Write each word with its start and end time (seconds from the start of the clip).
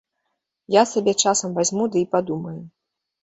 Я 0.75 0.83
сабе 0.93 1.13
часам 1.27 1.53
вазьму 1.59 1.85
ды 1.97 2.03
і 2.05 2.09
падумаю. 2.17 2.57